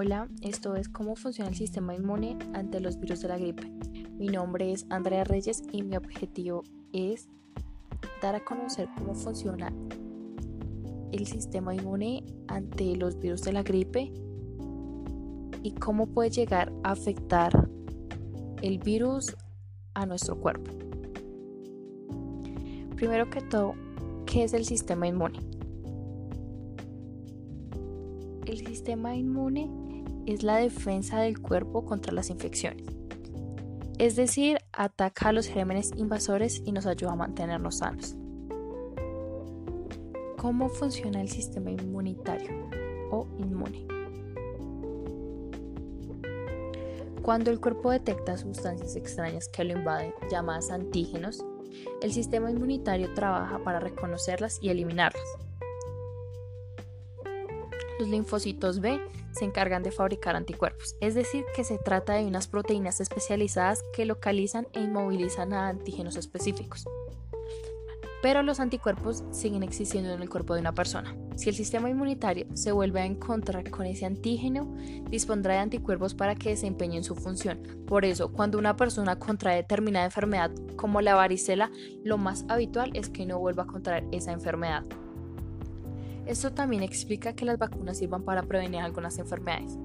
[0.00, 3.68] Hola, esto es cómo funciona el sistema inmune ante los virus de la gripe.
[4.16, 7.28] Mi nombre es Andrea Reyes y mi objetivo es
[8.22, 9.72] dar a conocer cómo funciona
[11.10, 14.12] el sistema inmune ante los virus de la gripe
[15.64, 17.68] y cómo puede llegar a afectar
[18.62, 19.36] el virus
[19.94, 20.70] a nuestro cuerpo.
[22.94, 23.74] Primero que todo,
[24.26, 25.40] ¿qué es el sistema inmune?
[28.46, 29.87] El sistema inmune
[30.28, 32.84] es la defensa del cuerpo contra las infecciones.
[33.98, 38.14] Es decir, ataca a los gérmenes invasores y nos ayuda a mantenernos sanos.
[40.36, 42.50] ¿Cómo funciona el sistema inmunitario
[43.10, 43.86] o inmune?
[47.22, 51.42] Cuando el cuerpo detecta sustancias extrañas que lo invaden, llamadas antígenos,
[52.02, 55.24] el sistema inmunitario trabaja para reconocerlas y eliminarlas.
[57.98, 59.00] Los linfocitos B
[59.32, 64.04] se encargan de fabricar anticuerpos, es decir, que se trata de unas proteínas especializadas que
[64.04, 66.86] localizan e inmovilizan a antígenos específicos.
[68.20, 71.14] Pero los anticuerpos siguen existiendo en el cuerpo de una persona.
[71.36, 74.74] Si el sistema inmunitario se vuelve a encontrar con ese antígeno,
[75.08, 77.62] dispondrá de anticuerpos para que desempeñen su función.
[77.86, 81.70] Por eso, cuando una persona contrae determinada enfermedad como la varicela,
[82.02, 84.84] lo más habitual es que no vuelva a contraer esa enfermedad.
[86.28, 89.78] Esto también explica que las vacunas sirvan para prevenir algunas enfermedades.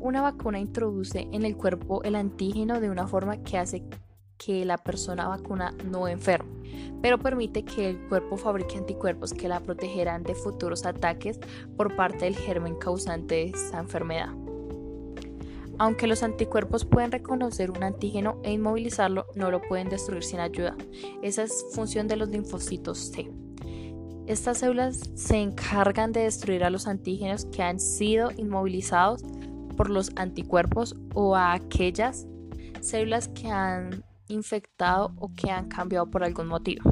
[0.00, 3.84] Una vacuna introduce en el cuerpo el antígeno de una forma que hace
[4.38, 6.50] que la persona vacuna no enferme,
[7.02, 11.38] pero permite que el cuerpo fabrique anticuerpos que la protegerán de futuros ataques
[11.76, 14.30] por parte del germen causante de esa enfermedad.
[15.78, 20.74] Aunque los anticuerpos pueden reconocer un antígeno e inmovilizarlo, no lo pueden destruir sin ayuda.
[21.22, 23.41] Esa es función de los linfocitos T.
[24.26, 29.22] Estas células se encargan de destruir a los antígenos que han sido inmovilizados
[29.76, 32.26] por los anticuerpos o a aquellas
[32.80, 36.82] células que han infectado o que han cambiado por algún motivo.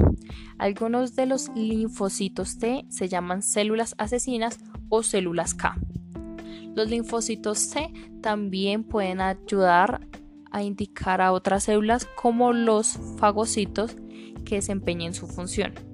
[0.57, 4.59] Algunos de los linfocitos T se llaman células asesinas
[4.89, 5.77] o células K.
[6.75, 7.91] Los linfocitos C
[8.21, 10.07] también pueden ayudar
[10.51, 13.95] a indicar a otras células como los fagocitos
[14.45, 15.90] que desempeñen su función.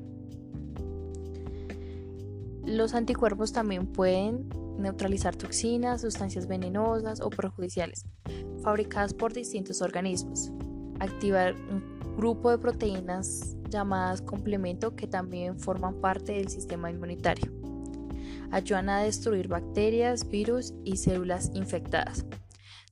[2.68, 8.06] Los anticuerpos también pueden neutralizar toxinas, sustancias venenosas o perjudiciales
[8.62, 10.52] fabricadas por distintos organismos
[11.00, 17.52] activar un grupo de proteínas llamadas complemento que también forman parte del sistema inmunitario.
[18.52, 22.26] Ayudan a destruir bacterias, virus y células infectadas.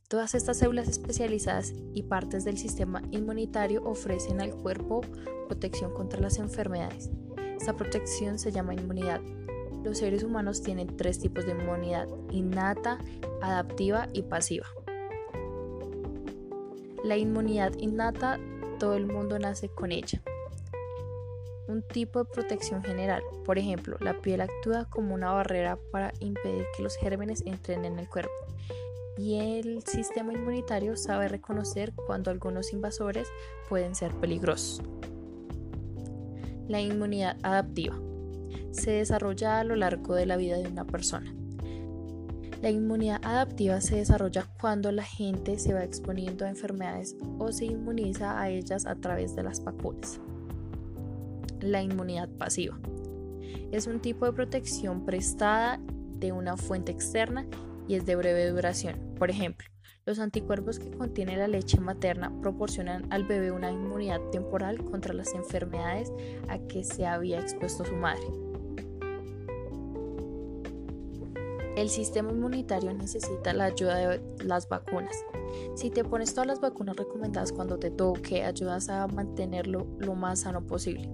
[0.08, 5.02] Todas estas células especializadas y partes del sistema inmunitario ofrecen al cuerpo
[5.48, 7.10] protección contra las enfermedades.
[7.58, 9.22] Esta protección se llama inmunidad.
[9.86, 12.98] Los seres humanos tienen tres tipos de inmunidad, innata,
[13.40, 14.66] adaptiva y pasiva.
[17.04, 18.40] La inmunidad innata,
[18.80, 20.24] todo el mundo nace con ella.
[21.68, 26.66] Un tipo de protección general, por ejemplo, la piel actúa como una barrera para impedir
[26.76, 28.34] que los gérmenes entren en el cuerpo.
[29.20, 33.28] Y el sistema inmunitario sabe reconocer cuando algunos invasores
[33.70, 34.82] pueden ser peligrosos.
[36.68, 37.96] La inmunidad adaptiva
[38.76, 41.34] se desarrolla a lo largo de la vida de una persona.
[42.62, 47.66] La inmunidad adaptiva se desarrolla cuando la gente se va exponiendo a enfermedades o se
[47.66, 50.20] inmuniza a ellas a través de las vacunas.
[51.62, 52.80] La inmunidad pasiva
[53.72, 55.80] es un tipo de protección prestada
[56.18, 57.46] de una fuente externa
[57.88, 58.96] y es de breve duración.
[59.18, 59.68] Por ejemplo,
[60.06, 65.34] los anticuerpos que contiene la leche materna proporcionan al bebé una inmunidad temporal contra las
[65.34, 66.12] enfermedades
[66.48, 68.45] a que se había expuesto su madre.
[71.76, 75.16] El sistema inmunitario necesita la ayuda de las vacunas.
[75.76, 80.42] Si te pones todas las vacunas recomendadas cuando te toque, ayudas a mantenerlo lo más
[80.42, 81.10] sano posible.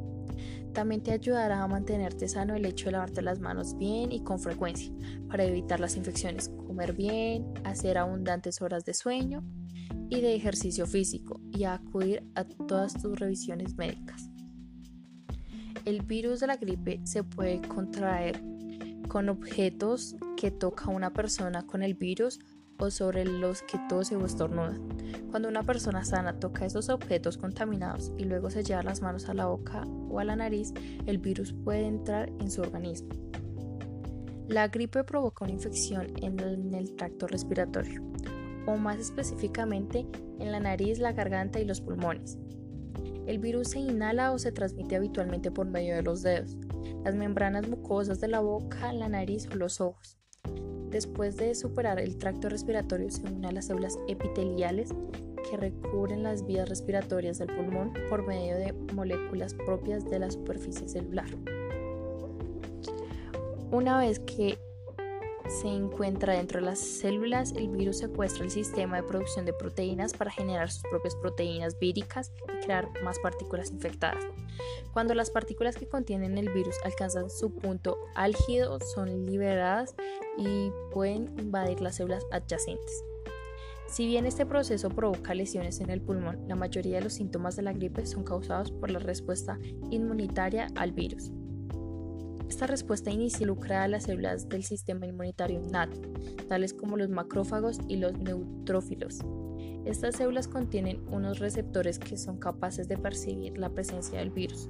[0.74, 4.40] También te ayudará a mantenerte sano el hecho de lavarte las manos bien y con
[4.40, 4.94] frecuencia
[5.28, 9.44] para evitar las infecciones, comer bien, hacer abundantes horas de sueño
[10.10, 14.30] y de ejercicio físico y acudir a todas tus revisiones médicas.
[15.86, 18.42] El virus de la gripe se puede contraer
[19.12, 22.40] con objetos que toca una persona con el virus
[22.78, 24.80] o sobre los que tose o estornuda.
[25.32, 29.34] Cuando una persona sana toca esos objetos contaminados y luego se lleva las manos a
[29.34, 30.74] la boca o a la nariz,
[31.08, 33.10] el virus puede entrar en su organismo.
[34.48, 38.02] La gripe provoca una infección en el, en el tracto respiratorio,
[38.66, 40.08] o más específicamente
[40.40, 42.38] en la nariz, la garganta y los pulmones.
[43.28, 46.58] El virus se inhala o se transmite habitualmente por medio de los dedos
[47.04, 50.18] las membranas mucosas de la boca, la nariz o los ojos.
[50.90, 54.90] Después de superar el tracto respiratorio se une a las células epiteliales
[55.50, 60.88] que recubren las vías respiratorias del pulmón por medio de moléculas propias de la superficie
[60.88, 61.30] celular.
[63.72, 64.58] Una vez que
[65.48, 70.14] se encuentra dentro de las células, el virus secuestra el sistema de producción de proteínas
[70.14, 72.32] para generar sus propias proteínas víricas
[72.72, 74.24] crear más partículas infectadas.
[74.94, 79.96] Cuando las partículas que contienen el virus alcanzan su punto álgido, son liberadas
[80.38, 83.04] y pueden invadir las células adyacentes.
[83.88, 87.64] Si bien este proceso provoca lesiones en el pulmón, la mayoría de los síntomas de
[87.64, 89.60] la gripe son causados por la respuesta
[89.90, 91.32] inmunitaria al virus.
[92.48, 96.00] Esta respuesta inicial lucra a las células del sistema inmunitario innato,
[96.48, 99.20] tales como los macrófagos y los neutrófilos.
[99.86, 104.70] Estas células contienen unos receptores que son capaces de percibir la presencia del virus.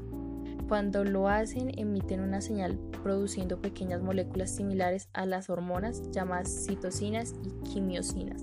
[0.69, 7.35] Cuando lo hacen, emiten una señal produciendo pequeñas moléculas similares a las hormonas llamadas citocinas
[7.43, 8.41] y quimiosinas,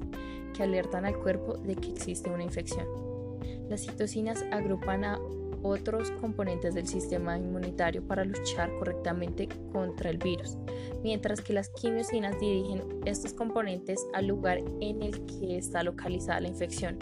[0.54, 2.86] que alertan al cuerpo de que existe una infección.
[3.70, 5.18] Las citocinas agrupan a
[5.62, 10.56] otros componentes del sistema inmunitario para luchar correctamente contra el virus,
[11.02, 16.48] mientras que las quimiosinas dirigen estos componentes al lugar en el que está localizada la
[16.48, 16.98] infección.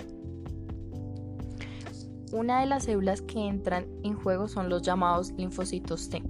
[2.32, 6.22] Una de las células que entran en juego son los llamados linfocitos T,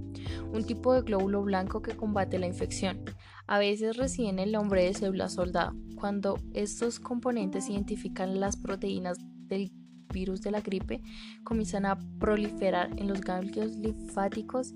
[0.53, 3.03] un tipo de glóbulo blanco que combate la infección.
[3.47, 5.73] A veces reciben el nombre de célula soldado.
[5.95, 9.71] Cuando estos componentes identifican las proteínas del
[10.07, 11.01] virus de la gripe
[11.43, 14.73] comienzan a proliferar en los ganglios linfáticos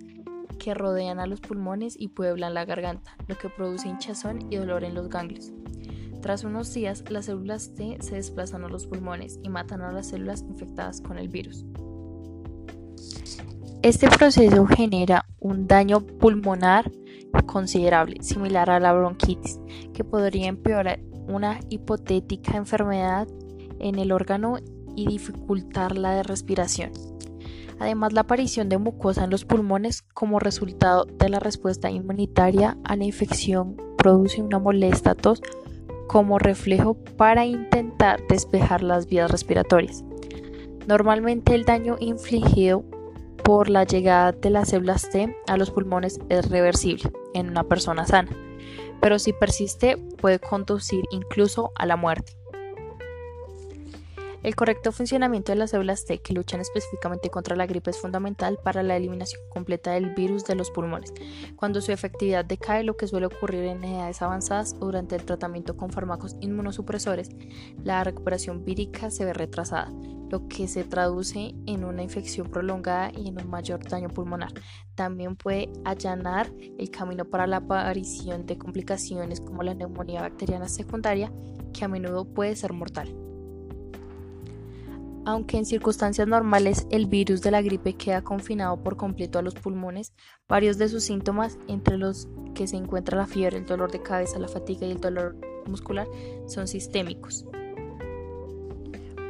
[0.60, 4.83] que rodean a los pulmones y pueblan la garganta, lo que produce hinchazón y dolor
[4.83, 5.51] en los ganglios.
[6.22, 10.10] Tras unos días, las células T se desplazan a los pulmones y matan a las
[10.10, 11.66] células infectadas con el virus.
[13.81, 16.92] Este proceso genera un daño pulmonar
[17.48, 19.60] considerable, similar a la bronquitis,
[19.94, 23.27] que podría empeorar una hipotética enfermedad
[23.80, 24.57] en el órgano
[24.95, 26.91] y dificultar la de respiración.
[27.79, 32.95] Además, la aparición de mucosa en los pulmones como resultado de la respuesta inmunitaria a
[32.95, 35.41] la infección produce una molesta tos
[36.07, 40.03] como reflejo para intentar despejar las vías respiratorias.
[40.88, 42.83] Normalmente el daño infligido
[43.43, 48.05] por la llegada de las células T a los pulmones es reversible en una persona
[48.05, 48.29] sana,
[48.99, 52.40] pero si persiste puede conducir incluso a la muerte.
[54.43, 58.57] El correcto funcionamiento de las células T que luchan específicamente contra la gripe es fundamental
[58.63, 61.13] para la eliminación completa del virus de los pulmones.
[61.55, 65.77] Cuando su efectividad decae, lo que suele ocurrir en edades avanzadas o durante el tratamiento
[65.77, 67.29] con fármacos inmunosupresores,
[67.83, 69.91] la recuperación vírica se ve retrasada,
[70.31, 74.53] lo que se traduce en una infección prolongada y en un mayor daño pulmonar.
[74.95, 81.31] También puede allanar el camino para la aparición de complicaciones como la neumonía bacteriana secundaria,
[81.73, 83.31] que a menudo puede ser mortal.
[85.23, 89.53] Aunque en circunstancias normales el virus de la gripe queda confinado por completo a los
[89.53, 90.13] pulmones,
[90.50, 94.39] varios de sus síntomas, entre los que se encuentra la fiebre, el dolor de cabeza,
[94.39, 95.35] la fatiga y el dolor
[95.68, 96.07] muscular,
[96.47, 97.45] son sistémicos.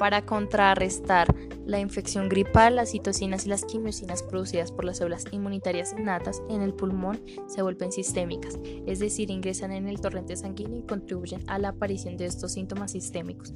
[0.01, 1.27] Para contrarrestar
[1.67, 6.63] la infección gripal, las citocinas y las quimiosinas producidas por las células inmunitarias innatas en
[6.63, 11.59] el pulmón se vuelven sistémicas, es decir, ingresan en el torrente sanguíneo y contribuyen a
[11.59, 13.53] la aparición de estos síntomas sistémicos.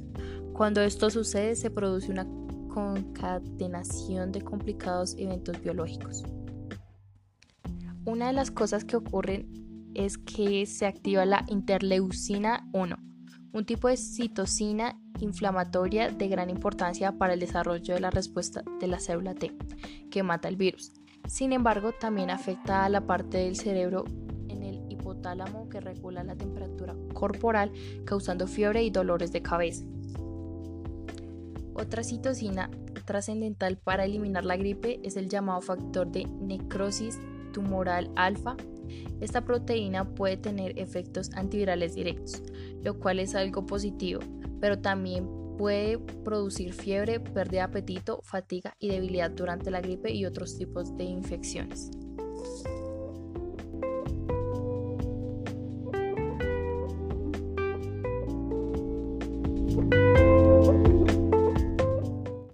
[0.52, 2.28] Cuando esto sucede, se produce una
[2.68, 6.22] concatenación de complicados eventos biológicos.
[8.04, 12.96] Una de las cosas que ocurren es que se activa la interleucina 1,
[13.56, 18.86] un tipo de citocina inflamatoria de gran importancia para el desarrollo de la respuesta de
[18.86, 19.50] la célula T,
[20.10, 20.92] que mata el virus.
[21.26, 24.04] Sin embargo, también afecta a la parte del cerebro
[24.48, 27.72] en el hipotálamo que regula la temperatura corporal,
[28.04, 29.86] causando fiebre y dolores de cabeza.
[31.72, 32.70] Otra citocina
[33.06, 37.18] trascendental para eliminar la gripe es el llamado factor de necrosis
[37.52, 38.54] tumoral alfa.
[39.20, 42.42] Esta proteína puede tener efectos antivirales directos,
[42.86, 44.20] lo cual es algo positivo,
[44.60, 45.28] pero también
[45.58, 50.96] puede producir fiebre, pérdida de apetito, fatiga y debilidad durante la gripe y otros tipos
[50.96, 51.90] de infecciones.